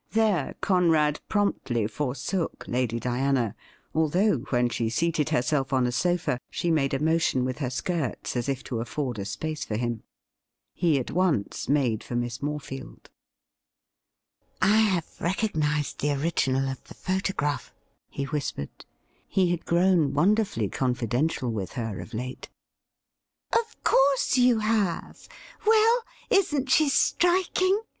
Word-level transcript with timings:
There 0.13 0.55
Conrad 0.61 1.19
promptly 1.29 1.85
forsook 1.85 2.65
Lady 2.67 2.99
Diana, 2.99 3.53
although 3.93 4.39
when 4.49 4.67
she 4.67 4.89
seated 4.89 5.29
herself 5.29 5.71
on 5.71 5.85
a 5.85 5.91
sofa 5.91 6.39
she 6.49 6.71
made 6.71 6.95
a 6.95 6.99
motion 6.99 7.45
with 7.45 7.59
her 7.59 7.69
skirts 7.69 8.35
as 8.35 8.49
if 8.49 8.63
to 8.63 8.79
afford 8.79 9.19
a 9.19 9.25
space 9.25 9.63
for 9.63 9.75
him. 9.77 10.01
He 10.73 10.97
at 10.97 11.11
once 11.11 11.69
made 11.69 12.03
for 12.03 12.15
Miss 12.15 12.39
Morefield.' 12.39 13.11
I 14.59 14.77
have 14.79 15.07
recognised 15.21 15.99
the 15.99 16.19
original 16.19 16.67
of 16.67 16.83
the 16.85 16.95
photograph,' 16.95 17.71
he 18.09 18.23
whispered; 18.23 18.85
he 19.27 19.51
had 19.51 19.65
grown 19.67 20.15
wonderfully 20.15 20.69
confidential 20.69 21.51
with 21.51 21.73
her 21.73 21.99
of 21.99 22.15
late. 22.15 22.49
56 23.51 23.53
THE 23.53 23.53
RIDDLE 23.53 23.53
RING' 23.53 23.53
Of 23.69 23.83
course 23.83 24.37
you 24.39 24.59
have. 24.61 25.27
Well, 25.67 26.03
isn't 26.31 26.71
she 26.71 26.89
striking? 26.89 27.81